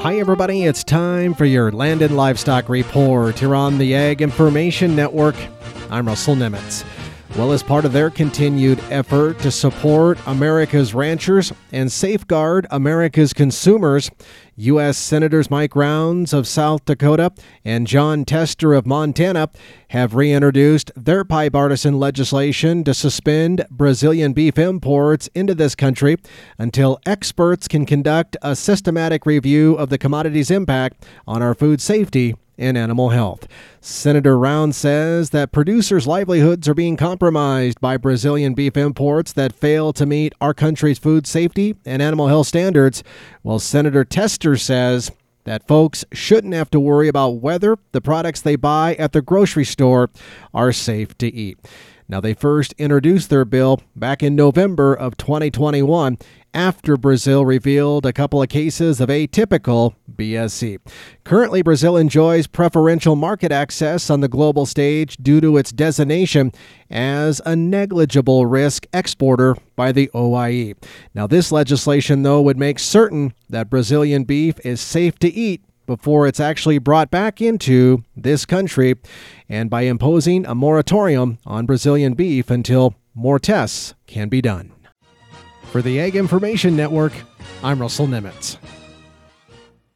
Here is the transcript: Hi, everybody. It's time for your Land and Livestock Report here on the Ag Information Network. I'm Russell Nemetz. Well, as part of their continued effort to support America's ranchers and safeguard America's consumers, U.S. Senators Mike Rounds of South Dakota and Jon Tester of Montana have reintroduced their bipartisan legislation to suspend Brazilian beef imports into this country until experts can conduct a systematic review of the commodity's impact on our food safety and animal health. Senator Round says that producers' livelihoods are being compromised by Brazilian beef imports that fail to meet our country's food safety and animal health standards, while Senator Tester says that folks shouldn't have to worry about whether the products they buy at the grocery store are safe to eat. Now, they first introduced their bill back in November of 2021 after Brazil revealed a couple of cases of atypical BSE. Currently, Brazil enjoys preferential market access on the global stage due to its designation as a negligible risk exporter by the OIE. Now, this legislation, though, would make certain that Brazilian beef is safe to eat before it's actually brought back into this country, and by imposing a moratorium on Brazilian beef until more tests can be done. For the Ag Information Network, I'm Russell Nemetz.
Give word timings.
Hi, 0.00 0.20
everybody. 0.20 0.62
It's 0.62 0.84
time 0.84 1.34
for 1.34 1.44
your 1.44 1.72
Land 1.72 2.02
and 2.02 2.16
Livestock 2.16 2.68
Report 2.68 3.36
here 3.36 3.52
on 3.52 3.78
the 3.78 3.96
Ag 3.96 4.22
Information 4.22 4.94
Network. 4.94 5.34
I'm 5.90 6.06
Russell 6.06 6.36
Nemetz. 6.36 6.84
Well, 7.38 7.52
as 7.52 7.62
part 7.62 7.84
of 7.84 7.92
their 7.92 8.10
continued 8.10 8.80
effort 8.90 9.38
to 9.38 9.52
support 9.52 10.18
America's 10.26 10.92
ranchers 10.92 11.52
and 11.70 11.90
safeguard 11.90 12.66
America's 12.68 13.32
consumers, 13.32 14.10
U.S. 14.56 14.98
Senators 14.98 15.48
Mike 15.48 15.76
Rounds 15.76 16.32
of 16.32 16.48
South 16.48 16.84
Dakota 16.84 17.30
and 17.64 17.86
Jon 17.86 18.24
Tester 18.24 18.74
of 18.74 18.86
Montana 18.86 19.50
have 19.90 20.16
reintroduced 20.16 20.90
their 20.96 21.22
bipartisan 21.22 22.00
legislation 22.00 22.82
to 22.82 22.92
suspend 22.92 23.64
Brazilian 23.70 24.32
beef 24.32 24.58
imports 24.58 25.28
into 25.32 25.54
this 25.54 25.76
country 25.76 26.16
until 26.58 26.98
experts 27.06 27.68
can 27.68 27.86
conduct 27.86 28.36
a 28.42 28.56
systematic 28.56 29.24
review 29.26 29.76
of 29.76 29.90
the 29.90 29.98
commodity's 29.98 30.50
impact 30.50 31.06
on 31.24 31.40
our 31.40 31.54
food 31.54 31.80
safety 31.80 32.34
and 32.58 32.76
animal 32.76 33.10
health. 33.10 33.46
Senator 33.80 34.38
Round 34.38 34.74
says 34.74 35.30
that 35.30 35.52
producers' 35.52 36.06
livelihoods 36.06 36.68
are 36.68 36.74
being 36.74 36.96
compromised 36.96 37.80
by 37.80 37.96
Brazilian 37.96 38.54
beef 38.54 38.76
imports 38.76 39.32
that 39.32 39.52
fail 39.52 39.92
to 39.92 40.04
meet 40.04 40.34
our 40.40 40.52
country's 40.52 40.98
food 40.98 41.26
safety 41.26 41.76
and 41.86 42.02
animal 42.02 42.26
health 42.26 42.48
standards, 42.48 43.02
while 43.42 43.58
Senator 43.58 44.04
Tester 44.04 44.56
says 44.56 45.10
that 45.44 45.66
folks 45.66 46.04
shouldn't 46.12 46.52
have 46.52 46.70
to 46.70 46.80
worry 46.80 47.08
about 47.08 47.40
whether 47.40 47.78
the 47.92 48.00
products 48.00 48.42
they 48.42 48.56
buy 48.56 48.94
at 48.96 49.12
the 49.12 49.22
grocery 49.22 49.64
store 49.64 50.10
are 50.52 50.72
safe 50.72 51.16
to 51.18 51.26
eat. 51.26 51.58
Now, 52.10 52.20
they 52.22 52.32
first 52.32 52.74
introduced 52.78 53.28
their 53.28 53.44
bill 53.44 53.82
back 53.94 54.22
in 54.22 54.34
November 54.34 54.94
of 54.94 55.18
2021 55.18 56.16
after 56.54 56.96
Brazil 56.96 57.44
revealed 57.44 58.06
a 58.06 58.14
couple 58.14 58.42
of 58.42 58.48
cases 58.48 58.98
of 58.98 59.10
atypical 59.10 59.94
BSE. 60.16 60.78
Currently, 61.24 61.60
Brazil 61.60 61.98
enjoys 61.98 62.46
preferential 62.46 63.14
market 63.14 63.52
access 63.52 64.08
on 64.08 64.20
the 64.20 64.28
global 64.28 64.64
stage 64.64 65.18
due 65.18 65.42
to 65.42 65.58
its 65.58 65.70
designation 65.70 66.50
as 66.88 67.42
a 67.44 67.54
negligible 67.54 68.46
risk 68.46 68.86
exporter 68.94 69.54
by 69.76 69.92
the 69.92 70.10
OIE. 70.14 70.74
Now, 71.12 71.26
this 71.26 71.52
legislation, 71.52 72.22
though, 72.22 72.40
would 72.40 72.58
make 72.58 72.78
certain 72.78 73.34
that 73.50 73.68
Brazilian 73.68 74.24
beef 74.24 74.58
is 74.64 74.80
safe 74.80 75.18
to 75.18 75.28
eat 75.28 75.62
before 75.88 76.26
it's 76.26 76.38
actually 76.38 76.78
brought 76.78 77.10
back 77.10 77.40
into 77.40 78.04
this 78.14 78.44
country, 78.44 78.94
and 79.48 79.70
by 79.70 79.82
imposing 79.82 80.44
a 80.44 80.54
moratorium 80.54 81.38
on 81.46 81.64
Brazilian 81.64 82.12
beef 82.12 82.50
until 82.50 82.94
more 83.14 83.38
tests 83.38 83.94
can 84.06 84.28
be 84.28 84.42
done. 84.42 84.70
For 85.72 85.80
the 85.80 85.98
Ag 85.98 86.14
Information 86.14 86.76
Network, 86.76 87.14
I'm 87.64 87.80
Russell 87.80 88.06
Nemetz. 88.06 88.58